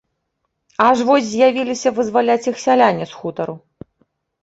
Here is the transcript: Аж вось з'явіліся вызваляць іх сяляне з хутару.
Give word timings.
Аж 0.85 0.97
вось 1.09 1.27
з'явіліся 1.27 1.89
вызваляць 2.01 2.41
іх 2.55 2.61
сяляне 2.65 3.05
з 3.15 3.23
хутару. 3.23 3.55